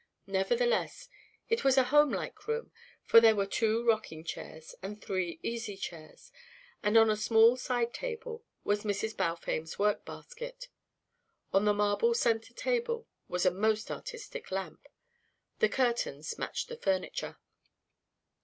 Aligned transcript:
Nevertheless, 0.25 1.09
it 1.47 1.63
was 1.63 1.77
a 1.77 1.83
homelike 1.93 2.47
room, 2.47 2.71
for 3.03 3.21
there 3.21 3.35
were 3.35 3.45
two 3.45 3.85
rocking 3.85 4.23
chairs 4.23 4.73
and 4.81 4.99
three 4.99 5.39
easy 5.43 5.77
chairs; 5.77 6.31
and 6.81 6.97
on 6.97 7.11
a 7.11 7.15
small 7.15 7.55
side 7.55 7.93
table 7.93 8.43
was 8.63 8.81
Mrs. 8.83 9.15
Balfame's 9.15 9.77
workbasket. 9.77 10.69
On 11.53 11.65
the 11.65 11.73
marble 11.75 12.15
centre 12.15 12.55
table 12.55 13.07
was 13.27 13.45
a 13.45 13.51
most 13.51 13.91
artistic 13.91 14.49
lamp. 14.49 14.87
The 15.59 15.69
curtains 15.69 16.35
matched 16.39 16.69
the 16.69 16.77
furniture. 16.77 17.37